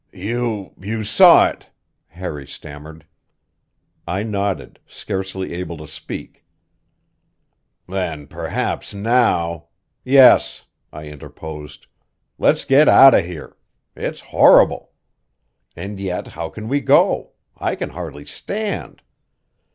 "You 0.13 0.73
you 0.79 1.03
saw 1.03 1.47
it" 1.47 1.69
Harry 2.19 2.47
stammered. 2.47 3.05
I 4.07 4.23
nodded, 4.23 4.79
scarcely 4.87 5.53
able 5.53 5.77
to 5.77 5.87
speak. 5.87 6.43
"Then 7.87 8.25
perhaps 8.25 8.95
now" 8.95 9.65
"Yes," 10.17 10.65
I 10.91 11.03
interposed. 11.03 11.85
"Let's 12.39 12.65
get 12.65 12.89
out 12.89 13.13
of 13.13 13.25
here. 13.25 13.55
It's 13.95 14.21
horrible. 14.21 14.91
And 15.75 15.99
yet 15.99 16.29
how 16.29 16.49
can 16.49 16.67
we 16.67 16.81
go? 16.81 17.33
I 17.55 17.75
can 17.75 17.91
hardly 17.91 18.25
stand." 18.25 19.03